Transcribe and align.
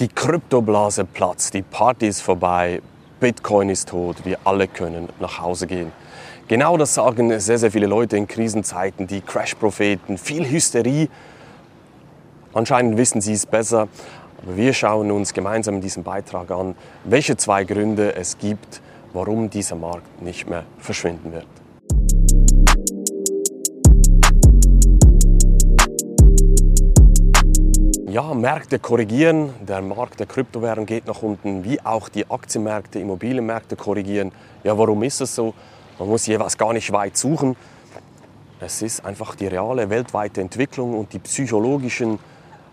Die 0.00 0.06
Kryptoblase 0.06 1.04
platzt, 1.04 1.54
die 1.54 1.62
Party 1.62 2.06
ist 2.06 2.20
vorbei, 2.20 2.80
Bitcoin 3.18 3.68
ist 3.68 3.88
tot, 3.88 4.24
wir 4.24 4.38
alle 4.44 4.68
können 4.68 5.08
nach 5.18 5.40
Hause 5.40 5.66
gehen. 5.66 5.90
Genau 6.46 6.76
das 6.76 6.94
sagen 6.94 7.36
sehr, 7.40 7.58
sehr 7.58 7.72
viele 7.72 7.88
Leute 7.88 8.16
in 8.16 8.28
Krisenzeiten, 8.28 9.08
die 9.08 9.20
Crash-Propheten, 9.20 10.16
viel 10.16 10.48
Hysterie. 10.48 11.08
Anscheinend 12.54 12.96
wissen 12.96 13.20
sie 13.20 13.32
es 13.32 13.44
besser, 13.44 13.88
aber 14.40 14.56
wir 14.56 14.72
schauen 14.72 15.10
uns 15.10 15.34
gemeinsam 15.34 15.74
in 15.74 15.80
diesem 15.80 16.04
Beitrag 16.04 16.52
an, 16.52 16.76
welche 17.02 17.36
zwei 17.36 17.64
Gründe 17.64 18.14
es 18.14 18.38
gibt, 18.38 18.80
warum 19.12 19.50
dieser 19.50 19.74
Markt 19.74 20.22
nicht 20.22 20.48
mehr 20.48 20.62
verschwinden 20.78 21.32
wird. 21.32 21.48
Ja, 28.18 28.34
Märkte 28.34 28.80
korrigieren, 28.80 29.54
der 29.60 29.80
Markt 29.80 30.18
der 30.18 30.26
Kryptowährung 30.26 30.86
geht 30.86 31.06
nach 31.06 31.22
unten, 31.22 31.62
wie 31.62 31.80
auch 31.80 32.08
die 32.08 32.28
Aktienmärkte, 32.28 32.98
Immobilienmärkte 32.98 33.76
korrigieren. 33.76 34.32
Ja, 34.64 34.76
warum 34.76 35.04
ist 35.04 35.20
es 35.20 35.36
so? 35.36 35.54
Man 36.00 36.08
muss 36.08 36.26
jeweils 36.26 36.58
gar 36.58 36.72
nicht 36.72 36.90
weit 36.90 37.16
suchen. 37.16 37.54
Es 38.58 38.82
ist 38.82 39.04
einfach 39.04 39.36
die 39.36 39.46
reale 39.46 39.88
weltweite 39.88 40.40
Entwicklung 40.40 40.98
und 40.98 41.12
die 41.12 41.20
psychologischen 41.20 42.18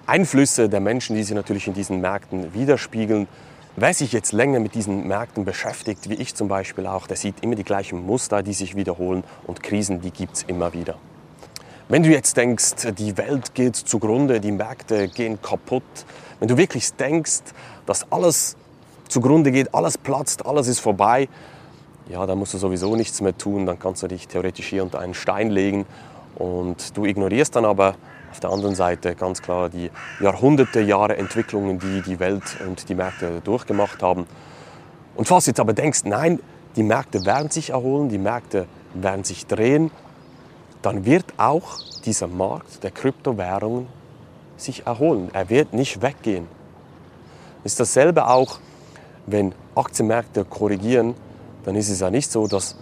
Einflüsse 0.08 0.68
der 0.68 0.80
Menschen, 0.80 1.16
die 1.16 1.22
sich 1.22 1.36
natürlich 1.36 1.68
in 1.68 1.76
diesen 1.76 2.02
Märkten 2.02 2.55
widerspiegeln. 2.55 3.27
Wer 3.76 3.94
sich 3.94 4.14
jetzt 4.14 4.32
länger 4.32 4.60
mit 4.60 4.74
diesen 4.74 5.08
Märkten 5.08 5.46
beschäftigt, 5.46 6.10
wie 6.10 6.16
ich 6.16 6.34
zum 6.34 6.48
Beispiel 6.48 6.88
auch, 6.88 7.05
der 7.05 7.18
sieht 7.18 7.44
immer 7.44 7.54
die 7.54 7.64
gleichen 7.64 8.04
Muster, 8.04 8.41
die 8.41 8.54
sich 8.54 8.76
wiederholen 8.76 9.24
und 9.46 9.62
Krisen, 9.62 10.02
die 10.02 10.10
gibt 10.10 10.38
es 10.38 10.44
immer 10.48 10.74
wieder. 10.74 10.96
Wenn 11.88 12.02
du 12.02 12.10
jetzt 12.10 12.36
denkst, 12.36 12.94
die 12.98 13.16
Welt 13.16 13.54
geht 13.54 13.76
zugrunde, 13.76 14.40
die 14.40 14.52
Märkte 14.52 15.08
gehen 15.08 15.40
kaputt, 15.40 15.84
wenn 16.40 16.48
du 16.48 16.58
wirklich 16.58 16.92
denkst, 16.94 17.44
dass 17.86 18.12
alles 18.12 18.58
zugrunde 19.08 19.52
geht, 19.52 19.76
alles 19.76 19.96
platzt, 19.96 20.48
alles 20.48 20.68
ist 20.68 20.80
vorbei, 20.80 21.30
ja, 22.10 22.26
dann 22.26 22.40
musst 22.40 22.55
du 22.55 22.58
sowieso 22.58 22.96
nichts 22.96 23.22
mehr 23.22 23.38
tun, 23.38 23.68
dann 23.68 23.77
kannst 23.77 24.02
du 24.02 24.08
dich 24.08 24.27
theoretisch 24.27 24.66
hier 24.66 24.82
unter 24.82 24.98
einen 24.98 25.14
Stein 25.14 25.52
legen 25.52 25.86
und 26.34 26.98
du 26.98 27.05
ignorierst 27.05 27.55
dann 27.55 27.66
aber 27.66 27.94
auf 28.32 28.40
der 28.40 28.49
anderen 28.49 28.74
Seite 28.74 29.14
ganz 29.14 29.44
klar 29.44 29.70
die 29.70 29.92
Jahrhunderte, 30.20 30.82
Jahre 30.82 31.18
Entwicklungen, 31.18 31.77
die 31.77 32.02
die 32.02 32.20
Welt 32.20 32.58
und 32.66 32.90
die 32.90 32.96
Märkte 32.96 33.42
durchgemacht 33.44 34.02
haben. 34.02 34.26
Und 35.16 35.27
falls 35.27 35.46
du 35.46 35.52
jetzt 35.52 35.60
aber 35.60 35.74
denkst, 35.74 36.02
nein, 36.05 36.40
die 36.77 36.84
Märkte 36.84 37.27
werden 37.27 37.52
sich 37.52 37.70
erholen, 37.70 38.10
die 38.10 38.18
Märkte 38.18 38.66
werden 38.96 39.24
sich 39.24 39.46
drehen, 39.46 39.92
dann 40.86 41.04
wird 41.04 41.26
auch 41.38 41.80
dieser 42.05 42.28
Markt 42.28 42.84
der 42.84 42.91
Kryptowährungen 42.91 43.88
sich 44.55 44.86
erholen. 44.86 45.30
Er 45.34 45.50
wird 45.50 45.74
nicht 45.74 46.04
weggehen. 46.04 46.48
Ist 47.64 47.80
dasselbe 47.80 48.27
auch, 48.27 48.60
wenn 49.26 49.55
Aktienmärkte 49.74 50.46
korrigieren, 50.46 51.16
dann 51.64 51.76
ist 51.76 51.90
es 51.90 52.02
ja 52.02 52.12
nicht 52.12 52.32
so, 52.32 52.48
dass 52.48 52.76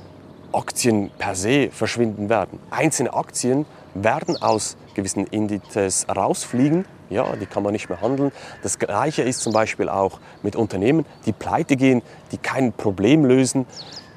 Aktien 0.51 1.11
per 1.17 1.33
se 1.35 1.69
verschwinden 1.71 2.27
werden. 2.27 2.59
Einzelne 2.69 3.13
Aktien 3.13 3.65
werden 3.93 4.35
aus 4.41 4.75
gewissen 4.95 5.25
Indizes 5.27 6.05
rausfliegen. 6.13 6.83
Ja, 7.09 7.37
die 7.37 7.45
kann 7.45 7.63
man 7.63 7.71
nicht 7.71 7.87
mehr 7.87 8.01
handeln. 8.01 8.33
Das 8.63 8.79
Gleiche 8.79 9.21
ist 9.21 9.39
zum 9.39 9.53
Beispiel 9.53 9.87
auch 9.87 10.19
mit 10.41 10.57
Unternehmen, 10.57 11.05
die 11.25 11.31
pleite 11.31 11.77
gehen, 11.77 12.01
die 12.33 12.37
kein 12.37 12.73
Problem 12.73 13.23
lösen, 13.23 13.65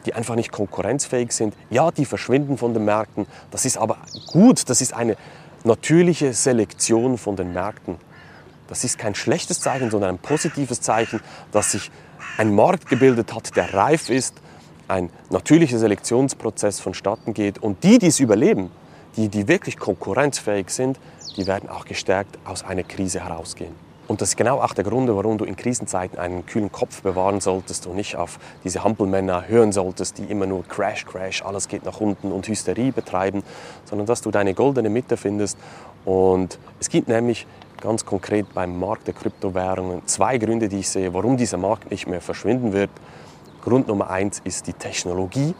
die 0.06 0.14
einfach 0.14 0.36
nicht 0.36 0.52
konkurrenzfähig 0.52 1.32
sind. 1.32 1.54
Ja, 1.70 1.90
die 1.90 2.04
verschwinden 2.04 2.56
von 2.56 2.72
den 2.72 2.84
Märkten. 2.84 3.26
Das 3.50 3.64
ist 3.64 3.76
aber 3.76 3.98
gut. 4.32 4.68
Das 4.70 4.80
ist 4.80 4.94
eine 4.94 5.16
natürliche 5.64 6.32
Selektion 6.32 7.18
von 7.18 7.36
den 7.36 7.52
Märkten. 7.52 7.96
Das 8.68 8.84
ist 8.84 8.98
kein 8.98 9.14
schlechtes 9.14 9.60
Zeichen, 9.60 9.90
sondern 9.90 10.16
ein 10.16 10.18
positives 10.18 10.80
Zeichen, 10.80 11.20
dass 11.52 11.72
sich 11.72 11.90
ein 12.38 12.54
Markt 12.54 12.88
gebildet 12.88 13.34
hat, 13.34 13.56
der 13.56 13.74
reif 13.74 14.10
ist, 14.10 14.34
ein 14.88 15.10
natürlicher 15.30 15.78
Selektionsprozess 15.78 16.80
vonstatten 16.80 17.34
geht. 17.34 17.58
Und 17.58 17.82
die, 17.82 17.98
die 17.98 18.06
es 18.06 18.20
überleben, 18.20 18.70
die, 19.16 19.28
die 19.28 19.48
wirklich 19.48 19.78
konkurrenzfähig 19.78 20.70
sind, 20.70 20.98
die 21.36 21.46
werden 21.46 21.68
auch 21.68 21.84
gestärkt 21.84 22.38
aus 22.44 22.64
einer 22.64 22.82
Krise 22.82 23.24
herausgehen. 23.24 23.85
Und 24.08 24.20
das 24.20 24.30
ist 24.30 24.36
genau 24.36 24.60
auch 24.60 24.72
der 24.72 24.84
Grund, 24.84 25.08
warum 25.08 25.36
du 25.36 25.44
in 25.44 25.56
Krisenzeiten 25.56 26.18
einen 26.18 26.46
kühlen 26.46 26.70
Kopf 26.70 27.02
bewahren 27.02 27.40
solltest 27.40 27.86
und 27.86 27.96
nicht 27.96 28.16
auf 28.16 28.38
diese 28.62 28.84
Hampelmänner 28.84 29.48
hören 29.48 29.72
solltest, 29.72 30.18
die 30.18 30.24
immer 30.24 30.46
nur 30.46 30.62
Crash, 30.64 31.04
Crash, 31.06 31.42
alles 31.42 31.66
geht 31.66 31.84
nach 31.84 32.00
unten 32.00 32.30
und 32.30 32.46
Hysterie 32.46 32.92
betreiben, 32.92 33.42
sondern 33.84 34.06
dass 34.06 34.22
du 34.22 34.30
deine 34.30 34.54
goldene 34.54 34.90
Mitte 34.90 35.16
findest. 35.16 35.58
Und 36.04 36.58
es 36.78 36.88
gibt 36.88 37.08
nämlich 37.08 37.48
ganz 37.80 38.06
konkret 38.06 38.54
beim 38.54 38.78
Markt 38.78 39.08
der 39.08 39.14
Kryptowährungen 39.14 40.06
zwei 40.06 40.38
Gründe, 40.38 40.68
die 40.68 40.80
ich 40.80 40.88
sehe, 40.88 41.12
warum 41.12 41.36
dieser 41.36 41.58
Markt 41.58 41.90
nicht 41.90 42.06
mehr 42.06 42.20
verschwinden 42.20 42.72
wird. 42.72 42.90
Grund 43.62 43.88
Nummer 43.88 44.08
eins 44.08 44.40
ist 44.44 44.68
die 44.68 44.72
Technologie. 44.72 45.54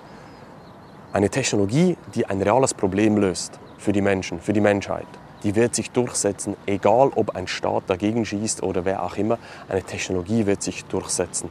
Eine 1.12 1.31
Technologie, 1.31 1.97
die 2.15 2.27
ein 2.27 2.41
reales 2.41 2.75
Problem 2.75 3.17
löst 3.17 3.59
für 3.79 3.91
die 3.91 4.03
Menschen, 4.03 4.41
für 4.41 4.53
die 4.53 4.61
Menschheit 4.61 5.06
die 5.43 5.55
wird 5.55 5.75
sich 5.75 5.91
durchsetzen, 5.91 6.57
egal 6.67 7.11
ob 7.15 7.37
ein 7.37 7.47
Staat 7.47 7.85
dagegen 7.89 8.25
schießt 8.25 8.63
oder 8.63 8.85
wer 8.85 9.03
auch 9.03 9.17
immer. 9.17 9.39
Eine 9.69 9.83
Technologie 9.83 10.47
wird 10.47 10.63
sich 10.63 10.85
durchsetzen. 10.85 11.51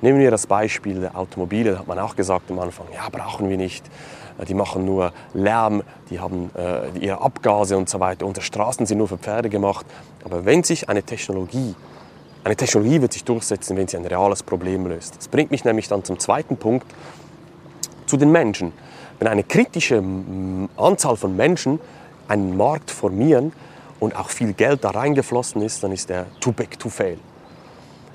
Nehmen 0.00 0.20
wir 0.20 0.30
das 0.30 0.46
Beispiel 0.46 1.00
der 1.00 1.16
Automobile, 1.16 1.72
da 1.72 1.78
hat 1.80 1.88
man 1.88 1.98
auch 1.98 2.14
gesagt 2.14 2.50
am 2.50 2.58
Anfang, 2.60 2.86
ja, 2.94 3.08
brauchen 3.10 3.48
wir 3.48 3.56
nicht. 3.56 3.84
Die 4.46 4.54
machen 4.54 4.84
nur 4.84 5.12
Lärm, 5.34 5.82
die 6.10 6.20
haben 6.20 6.50
äh, 6.56 6.96
ihre 7.00 7.20
Abgase 7.20 7.76
und 7.76 7.88
so 7.88 7.98
weiter. 7.98 8.24
Und 8.24 8.40
Straßen 8.40 8.86
sind 8.86 8.98
nur 8.98 9.08
für 9.08 9.18
Pferde 9.18 9.48
gemacht. 9.48 9.84
Aber 10.24 10.44
wenn 10.44 10.62
sich 10.62 10.88
eine 10.88 11.02
Technologie, 11.02 11.74
eine 12.44 12.54
Technologie 12.54 13.02
wird 13.02 13.12
sich 13.12 13.24
durchsetzen, 13.24 13.76
wenn 13.76 13.88
sie 13.88 13.96
ein 13.96 14.06
reales 14.06 14.44
Problem 14.44 14.86
löst. 14.86 15.16
Das 15.16 15.26
bringt 15.26 15.50
mich 15.50 15.64
nämlich 15.64 15.88
dann 15.88 16.04
zum 16.04 16.20
zweiten 16.20 16.56
Punkt, 16.56 16.86
zu 18.06 18.16
den 18.16 18.30
Menschen. 18.30 18.72
Wenn 19.18 19.26
eine 19.26 19.42
kritische 19.42 20.02
Anzahl 20.76 21.16
von 21.16 21.36
Menschen 21.36 21.80
einen 22.28 22.56
Markt 22.56 22.90
formieren 22.90 23.52
und 24.00 24.14
auch 24.16 24.30
viel 24.30 24.52
Geld 24.52 24.84
da 24.84 24.90
reingeflossen 24.90 25.62
ist, 25.62 25.82
dann 25.82 25.92
ist 25.92 26.08
der 26.08 26.26
too 26.40 26.52
big 26.52 26.78
to 26.78 26.88
fail. 26.88 27.18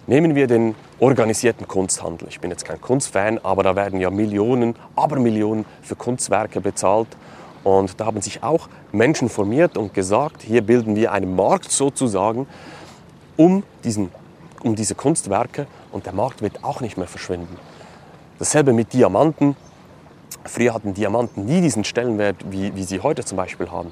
Nehmen 0.06 0.36
wir 0.36 0.48
den 0.48 0.76
organisierten 1.00 1.68
Kunsthandel. 1.68 2.28
Ich 2.28 2.40
bin 2.42 2.52
jetzt 2.52 2.66
kein 2.66 2.82
Kunstfan, 2.82 3.40
aber 3.42 3.64
da 3.64 3.76
werden 3.76 4.00
ja 4.00 4.10
Millionen, 4.10 4.76
aber 4.96 5.18
Millionen 5.18 5.66
für 5.82 5.96
Kunstwerke 5.96 6.60
bezahlt. 6.60 7.08
Und 7.64 8.00
da 8.00 8.06
haben 8.06 8.22
sich 8.22 8.44
auch 8.44 8.68
Menschen 8.92 9.30
formiert 9.30 9.78
und 9.78 9.94
gesagt, 9.94 10.42
hier 10.42 10.62
bilden 10.62 10.98
wir 10.98 11.14
einen 11.14 11.36
Markt 11.36 11.72
sozusagen 11.72 12.48
um, 13.38 13.64
diesen, 13.86 14.12
um 14.62 14.76
diese 14.76 14.96
Kunstwerke 14.96 15.68
und 15.94 16.06
der 16.06 16.14
Markt 16.14 16.42
wird 16.42 16.64
auch 16.64 16.82
nicht 16.82 16.98
mehr 16.98 17.08
verschwinden. 17.08 17.58
Dasselbe 18.40 18.74
mit 18.74 18.92
Diamanten. 18.92 19.56
Früher 20.46 20.74
hatten 20.74 20.94
Diamanten 20.94 21.46
nie 21.46 21.62
diesen 21.62 21.84
Stellenwert, 21.84 22.38
wie, 22.50 22.76
wie 22.76 22.84
sie 22.84 23.00
heute 23.00 23.24
zum 23.24 23.38
Beispiel 23.38 23.72
haben. 23.72 23.92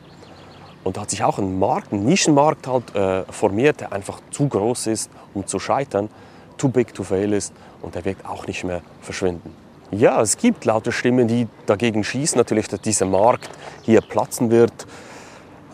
Und 0.84 0.98
da 0.98 1.02
hat 1.02 1.12
sich 1.12 1.24
auch 1.24 1.38
ein 1.38 1.60
Markt, 1.60 1.92
ein 1.94 2.06
Nischenmarkt 2.06 2.68
halt, 2.68 2.96
äh, 2.96 3.24
formiert, 3.32 3.82
der 3.82 3.94
einfach 3.94 4.20
zu 4.32 4.48
groß 4.48 4.88
ist, 4.88 5.12
um 5.34 5.46
zu 5.46 5.60
scheitern, 5.60 6.10
too 6.58 6.70
big 6.70 6.94
to 6.94 7.04
fail 7.04 7.34
ist 7.34 7.54
und 7.82 7.96
der 7.96 8.06
wird 8.06 8.26
auch 8.26 8.48
nicht 8.48 8.64
mehr 8.64 8.82
verschwinden. 9.02 9.56
Ja, 9.92 10.22
es 10.22 10.38
gibt 10.38 10.66
laute 10.66 10.92
Stimmen, 10.92 11.28
die 11.28 11.48
dagegen 11.66 12.04
schießen, 12.04 12.38
natürlich, 12.38 12.68
dass 12.68 12.82
dieser 12.82 13.06
Markt 13.06 13.50
hier 13.82 14.02
platzen 14.02 14.50
wird. 14.50 14.88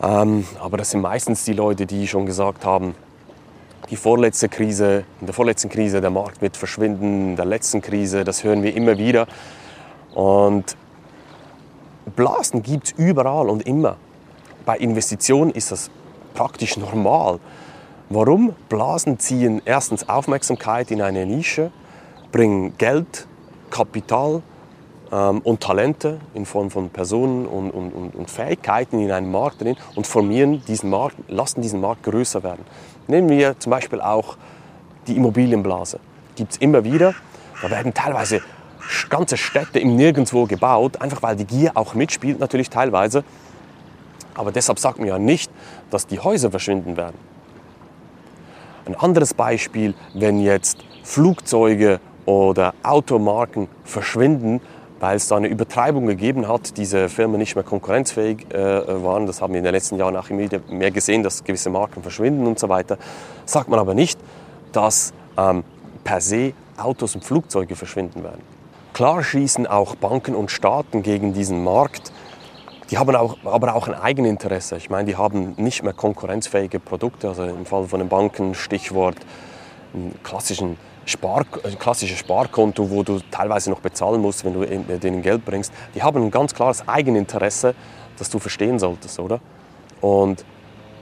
Ähm, 0.02 0.44
aber 0.60 0.76
das 0.76 0.90
sind 0.90 1.00
meistens 1.00 1.44
die 1.44 1.52
Leute, 1.52 1.86
die 1.86 2.06
schon 2.08 2.26
gesagt 2.26 2.64
haben, 2.64 2.94
die 3.90 3.96
vorletzte 3.96 4.48
Krise, 4.48 5.04
in 5.20 5.26
der 5.26 5.34
vorletzten 5.34 5.70
Krise, 5.70 6.00
der 6.00 6.10
Markt 6.10 6.42
wird 6.42 6.56
verschwinden, 6.56 7.30
in 7.30 7.36
der 7.36 7.46
letzten 7.46 7.80
Krise, 7.80 8.24
das 8.24 8.44
hören 8.44 8.62
wir 8.62 8.74
immer 8.74 8.98
wieder. 8.98 9.26
Und 10.14 10.76
Blasen 12.16 12.62
gibt 12.62 12.86
es 12.86 12.92
überall 12.92 13.48
und 13.48 13.66
immer. 13.66 13.96
Bei 14.64 14.76
Investitionen 14.76 15.50
ist 15.50 15.72
das 15.72 15.90
praktisch 16.34 16.76
normal. 16.76 17.38
Warum? 18.10 18.54
Blasen 18.68 19.18
ziehen 19.18 19.60
erstens 19.64 20.08
Aufmerksamkeit 20.08 20.90
in 20.90 21.02
eine 21.02 21.26
Nische, 21.26 21.70
bringen 22.32 22.76
Geld, 22.78 23.26
Kapital 23.70 24.42
ähm, 25.12 25.40
und 25.40 25.60
Talente 25.60 26.20
in 26.34 26.46
Form 26.46 26.70
von 26.70 26.90
Personen 26.90 27.46
und, 27.46 27.70
und, 27.70 28.14
und, 28.14 28.30
Fähigkeiten 28.30 28.98
in 28.98 29.10
einen 29.10 29.30
Markt 29.30 29.62
drin 29.62 29.76
und 29.94 30.06
formieren 30.06 30.62
diesen 30.66 30.90
Markt, 30.90 31.16
lassen 31.28 31.60
diesen 31.60 31.80
Markt 31.80 32.02
größer 32.04 32.42
werden. 32.42 32.64
Nehmen 33.06 33.28
wir 33.28 33.58
zum 33.58 33.70
Beispiel 33.70 34.00
auch 34.00 34.36
die 35.06 35.16
Immobilienblase. 35.16 36.00
Gibt 36.36 36.52
es 36.52 36.58
immer 36.58 36.84
wieder. 36.84 37.14
Da 37.62 37.70
werden 37.70 37.92
teilweise 37.92 38.40
ganze 39.08 39.36
Städte 39.36 39.78
im 39.78 39.96
Nirgendwo 39.96 40.46
gebaut, 40.46 41.00
einfach 41.00 41.22
weil 41.22 41.36
die 41.36 41.44
Gier 41.44 41.72
auch 41.74 41.94
mitspielt, 41.94 42.38
natürlich 42.40 42.70
teilweise. 42.70 43.24
Aber 44.34 44.52
deshalb 44.52 44.78
sagt 44.78 44.98
man 44.98 45.08
ja 45.08 45.18
nicht, 45.18 45.50
dass 45.90 46.06
die 46.06 46.20
Häuser 46.20 46.50
verschwinden 46.50 46.96
werden. 46.96 47.16
Ein 48.86 48.94
anderes 48.94 49.34
Beispiel, 49.34 49.94
wenn 50.14 50.40
jetzt 50.40 50.78
Flugzeuge 51.02 52.00
oder 52.24 52.74
Automarken 52.82 53.68
verschwinden, 53.84 54.60
weil 55.00 55.16
es 55.16 55.28
da 55.28 55.36
eine 55.36 55.48
Übertreibung 55.48 56.06
gegeben 56.06 56.48
hat, 56.48 56.76
diese 56.76 57.08
Firmen 57.08 57.38
nicht 57.38 57.54
mehr 57.54 57.64
konkurrenzfähig 57.64 58.52
äh, 58.52 59.02
waren. 59.02 59.26
Das 59.26 59.40
haben 59.40 59.52
wir 59.52 59.58
in 59.58 59.64
den 59.64 59.74
letzten 59.74 59.96
Jahren 59.96 60.16
auch 60.16 60.28
immer 60.30 60.48
mehr 60.68 60.90
gesehen, 60.90 61.22
dass 61.22 61.44
gewisse 61.44 61.70
Marken 61.70 62.02
verschwinden 62.02 62.46
und 62.46 62.58
so 62.58 62.68
weiter. 62.68 62.98
Sagt 63.44 63.68
man 63.68 63.78
aber 63.78 63.94
nicht, 63.94 64.18
dass 64.72 65.12
ähm, 65.36 65.64
per 66.04 66.20
se 66.20 66.52
Autos 66.76 67.14
und 67.14 67.24
Flugzeuge 67.24 67.76
verschwinden 67.76 68.22
werden. 68.22 68.42
Klar 68.98 69.22
schießen 69.22 69.68
auch 69.68 69.94
Banken 69.94 70.34
und 70.34 70.50
Staaten 70.50 71.04
gegen 71.04 71.32
diesen 71.32 71.62
Markt. 71.62 72.10
Die 72.90 72.98
haben 72.98 73.14
auch, 73.14 73.36
aber 73.44 73.76
auch 73.76 73.86
ein 73.86 73.94
Eigeninteresse. 73.94 74.76
Ich 74.76 74.90
meine, 74.90 75.04
die 75.04 75.14
haben 75.14 75.54
nicht 75.56 75.84
mehr 75.84 75.92
konkurrenzfähige 75.92 76.80
Produkte. 76.80 77.28
Also 77.28 77.44
im 77.44 77.64
Fall 77.64 77.86
von 77.86 78.00
den 78.00 78.08
Banken, 78.08 78.56
Stichwort 78.56 79.14
klassischen 80.24 80.78
Spar, 81.04 81.44
klassisches 81.78 82.18
Sparkonto, 82.18 82.90
wo 82.90 83.04
du 83.04 83.20
teilweise 83.30 83.70
noch 83.70 83.78
bezahlen 83.78 84.20
musst, 84.20 84.44
wenn 84.44 84.54
du 84.54 84.66
denen 84.66 85.22
Geld 85.22 85.44
bringst. 85.44 85.72
Die 85.94 86.02
haben 86.02 86.20
ein 86.20 86.32
ganz 86.32 86.52
klares 86.52 86.88
Eigeninteresse, 86.88 87.76
das 88.18 88.30
du 88.30 88.40
verstehen 88.40 88.80
solltest, 88.80 89.20
oder? 89.20 89.38
Und 90.00 90.44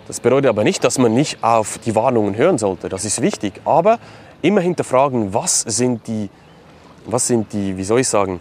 das 0.06 0.20
bedeutet 0.20 0.50
aber 0.50 0.64
nicht, 0.64 0.84
dass 0.84 0.98
man 0.98 1.14
nicht 1.14 1.42
auf 1.42 1.78
die 1.78 1.94
Warnungen 1.94 2.36
hören 2.36 2.58
sollte. 2.58 2.90
Das 2.90 3.06
ist 3.06 3.22
wichtig. 3.22 3.62
Aber 3.64 3.98
immer 4.42 4.60
hinterfragen, 4.60 5.32
was 5.32 5.62
sind 5.62 6.06
die, 6.06 6.28
was 7.06 7.26
sind 7.26 7.52
die, 7.52 7.76
wie 7.76 7.84
soll 7.84 8.00
ich 8.00 8.08
sagen, 8.08 8.40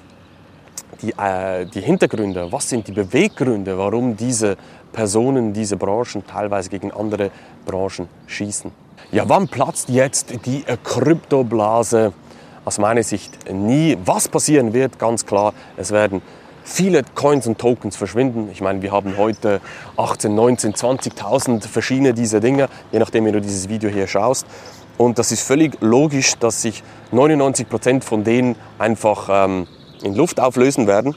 die, 1.02 1.12
äh, 1.12 1.66
die 1.66 1.82
Hintergründe, 1.82 2.52
was 2.52 2.70
sind 2.70 2.88
die 2.88 2.92
Beweggründe, 2.92 3.78
warum 3.78 4.16
diese 4.16 4.58
Personen, 4.92 5.54
diese 5.54 5.78
Branchen 5.78 6.26
teilweise 6.26 6.70
gegen 6.70 6.92
andere 6.92 7.32
Branchen 7.66 8.08
schießen. 8.28 8.72
Ja, 9.12 9.28
wann 9.28 9.48
platzt 9.48 9.90
jetzt 9.90 10.46
die 10.46 10.64
Kryptoblase? 10.84 12.14
Aus 12.64 12.80
meiner 12.80 13.04
Sicht 13.04 13.52
nie. 13.52 13.96
Was 14.06 14.28
passieren 14.28 14.74
wird, 14.74 14.98
ganz 14.98 15.24
klar, 15.24 15.54
es 15.78 15.92
werden 15.92 16.24
viele 16.66 17.04
Coins 17.14 17.48
und 17.48 17.60
Tokens 17.60 17.96
verschwinden. 17.96 18.50
Ich 18.52 18.60
meine, 18.60 18.82
wir 18.82 18.92
haben 18.92 19.16
heute 19.18 19.62
18, 19.96 20.34
19, 20.34 20.74
20.000 20.74 21.68
verschiedene 21.68 22.14
dieser 22.14 22.40
Dinge, 22.42 22.68
je 22.92 23.00
nachdem, 23.00 23.26
wie 23.26 23.32
du 23.32 23.40
dieses 23.40 23.70
Video 23.70 23.90
hier 23.90 24.08
schaust. 24.08 24.46
Und 24.98 25.20
das 25.20 25.32
ist 25.32 25.42
völlig 25.42 25.78
logisch, 25.82 26.36
dass 26.40 26.62
sich 26.62 26.84
99 27.12 27.70
Prozent 27.70 28.04
von 28.04 28.24
denen 28.24 28.56
einfach 28.80 29.30
ähm, 29.32 29.68
in 30.02 30.16
Luft 30.16 30.40
auflösen 30.40 30.88
werden, 30.88 31.16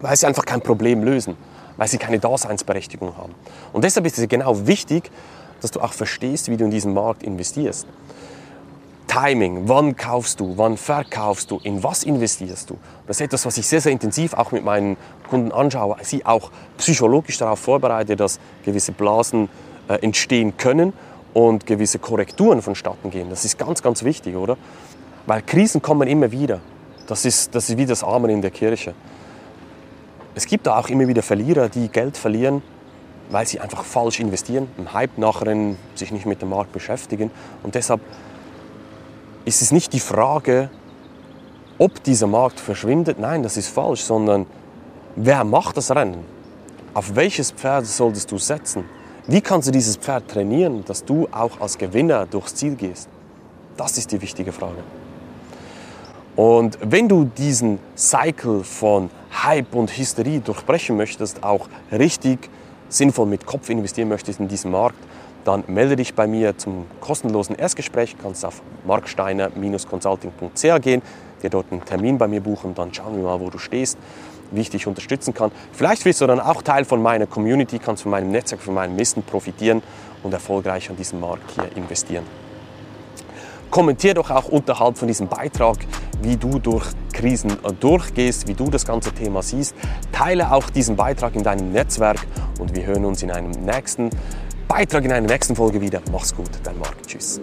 weil 0.00 0.16
sie 0.16 0.26
einfach 0.26 0.44
kein 0.44 0.60
Problem 0.60 1.02
lösen, 1.02 1.36
weil 1.76 1.88
sie 1.88 1.98
keine 1.98 2.18
Daseinsberechtigung 2.18 3.16
haben. 3.16 3.34
Und 3.72 3.84
deshalb 3.84 4.06
ist 4.06 4.18
es 4.18 4.28
genau 4.28 4.66
wichtig, 4.66 5.10
dass 5.62 5.70
du 5.70 5.80
auch 5.80 5.92
verstehst, 5.92 6.50
wie 6.50 6.56
du 6.56 6.64
in 6.64 6.70
diesen 6.70 6.92
Markt 6.92 7.22
investierst. 7.22 7.86
Timing, 9.10 9.68
wann 9.68 9.96
kaufst 9.96 10.38
du, 10.38 10.56
wann 10.56 10.76
verkaufst 10.76 11.50
du, 11.50 11.58
in 11.64 11.82
was 11.82 12.04
investierst 12.04 12.70
du. 12.70 12.78
Das 13.08 13.16
ist 13.16 13.22
etwas, 13.22 13.44
was 13.44 13.58
ich 13.58 13.66
sehr, 13.66 13.80
sehr 13.80 13.90
intensiv 13.90 14.34
auch 14.34 14.52
mit 14.52 14.64
meinen 14.64 14.96
Kunden 15.28 15.50
anschaue, 15.50 15.96
sie 16.02 16.24
auch 16.24 16.52
psychologisch 16.78 17.36
darauf 17.36 17.58
vorbereite, 17.58 18.14
dass 18.14 18.38
gewisse 18.64 18.92
Blasen 18.92 19.48
äh, 19.88 19.94
entstehen 19.94 20.56
können 20.56 20.92
und 21.34 21.66
gewisse 21.66 21.98
Korrekturen 21.98 22.62
vonstatten 22.62 23.10
gehen. 23.10 23.30
Das 23.30 23.44
ist 23.44 23.58
ganz, 23.58 23.82
ganz 23.82 24.04
wichtig, 24.04 24.36
oder? 24.36 24.56
Weil 25.26 25.42
Krisen 25.42 25.82
kommen 25.82 26.06
immer 26.06 26.30
wieder. 26.30 26.60
Das 27.08 27.24
ist, 27.24 27.52
das 27.52 27.68
ist 27.68 27.78
wie 27.78 27.86
das 27.86 28.04
Amen 28.04 28.30
in 28.30 28.42
der 28.42 28.52
Kirche. 28.52 28.94
Es 30.36 30.46
gibt 30.46 30.68
da 30.68 30.78
auch 30.78 30.88
immer 30.88 31.08
wieder 31.08 31.24
Verlierer, 31.24 31.68
die 31.68 31.88
Geld 31.88 32.16
verlieren, 32.16 32.62
weil 33.28 33.44
sie 33.44 33.58
einfach 33.58 33.82
falsch 33.82 34.20
investieren, 34.20 34.68
im 34.78 34.92
Hype 34.92 35.18
nachrennen, 35.18 35.76
sich 35.96 36.12
nicht 36.12 36.26
mit 36.26 36.42
dem 36.42 36.50
Markt 36.50 36.70
beschäftigen. 36.70 37.32
Und 37.64 37.74
deshalb 37.74 38.00
ist 39.44 39.62
es 39.62 39.72
nicht 39.72 39.92
die 39.92 40.00
Frage, 40.00 40.70
ob 41.78 42.02
dieser 42.04 42.26
Markt 42.26 42.60
verschwindet. 42.60 43.18
Nein, 43.18 43.42
das 43.42 43.56
ist 43.56 43.68
falsch, 43.68 44.02
sondern 44.02 44.46
wer 45.16 45.44
macht 45.44 45.76
das 45.76 45.90
Rennen? 45.90 46.24
Auf 46.92 47.14
welches 47.14 47.50
Pferd 47.52 47.86
solltest 47.86 48.30
du 48.30 48.38
setzen? 48.38 48.84
Wie 49.26 49.40
kannst 49.40 49.68
du 49.68 49.72
dieses 49.72 49.96
Pferd 49.96 50.28
trainieren, 50.28 50.84
dass 50.84 51.04
du 51.04 51.28
auch 51.30 51.60
als 51.60 51.78
Gewinner 51.78 52.26
durchs 52.26 52.54
Ziel 52.54 52.74
gehst? 52.74 53.08
Das 53.76 53.96
ist 53.96 54.12
die 54.12 54.20
wichtige 54.20 54.52
Frage. 54.52 54.82
Und 56.36 56.78
wenn 56.82 57.08
du 57.08 57.24
diesen 57.24 57.78
Cycle 57.96 58.64
von 58.64 59.10
Hype 59.42 59.74
und 59.74 59.96
Hysterie 59.96 60.40
durchbrechen 60.40 60.96
möchtest, 60.96 61.42
auch 61.42 61.68
richtig 61.92 62.48
sinnvoll 62.88 63.26
mit 63.26 63.46
Kopf 63.46 63.70
investieren 63.70 64.08
möchtest 64.08 64.40
in 64.40 64.48
diesen 64.48 64.70
Markt, 64.70 64.98
dann 65.50 65.64
melde 65.66 65.96
dich 65.96 66.14
bei 66.14 66.28
mir 66.28 66.56
zum 66.56 66.86
kostenlosen 67.00 67.56
Erstgespräch. 67.56 68.14
Du 68.16 68.22
kannst 68.22 68.44
auf 68.44 68.62
marksteiner-consulting.ch 68.86 70.80
gehen, 70.80 71.02
dir 71.42 71.50
dort 71.50 71.72
einen 71.72 71.84
Termin 71.84 72.18
bei 72.18 72.28
mir 72.28 72.40
buchen, 72.40 72.74
dann 72.74 72.94
schauen 72.94 73.16
wir 73.16 73.24
mal, 73.24 73.40
wo 73.40 73.50
du 73.50 73.58
stehst, 73.58 73.98
wie 74.52 74.60
ich 74.60 74.70
dich 74.70 74.86
unterstützen 74.86 75.34
kann. 75.34 75.50
Vielleicht 75.72 76.04
wirst 76.04 76.20
du 76.20 76.28
dann 76.28 76.38
auch 76.38 76.62
Teil 76.62 76.84
von 76.84 77.02
meiner 77.02 77.26
Community, 77.26 77.80
kannst 77.80 78.04
von 78.04 78.12
meinem 78.12 78.30
Netzwerk, 78.30 78.62
von 78.62 78.74
meinem 78.74 78.96
Wissen 78.96 79.24
profitieren 79.24 79.82
und 80.22 80.32
erfolgreich 80.32 80.88
an 80.88 80.96
diesem 80.96 81.18
Markt 81.18 81.50
hier 81.52 81.76
investieren. 81.76 82.24
Kommentier 83.70 84.14
doch 84.14 84.30
auch 84.30 84.48
unterhalb 84.48 84.98
von 84.98 85.08
diesem 85.08 85.28
Beitrag, 85.28 85.78
wie 86.22 86.36
du 86.36 86.58
durch 86.58 86.86
Krisen 87.12 87.56
durchgehst, 87.78 88.46
wie 88.48 88.54
du 88.54 88.68
das 88.70 88.84
ganze 88.84 89.12
Thema 89.12 89.42
siehst. 89.42 89.74
Teile 90.12 90.52
auch 90.52 90.70
diesen 90.70 90.96
Beitrag 90.96 91.34
in 91.34 91.42
deinem 91.42 91.72
Netzwerk 91.72 92.18
und 92.58 92.74
wir 92.74 92.84
hören 92.86 93.04
uns 93.04 93.22
in 93.22 93.30
einem 93.30 93.50
nächsten 93.50 94.10
Beitrag 94.70 95.04
in 95.04 95.10
einer 95.10 95.26
nächsten 95.26 95.56
Folge 95.56 95.80
wieder. 95.80 96.00
Mach's 96.12 96.32
gut, 96.32 96.48
dein 96.62 96.78
Marc. 96.78 96.94
Tschüss. 97.04 97.40